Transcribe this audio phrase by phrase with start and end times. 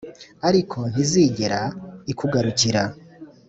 [0.47, 1.59] ariko ntizigera
[2.11, 2.81] ikugarukira.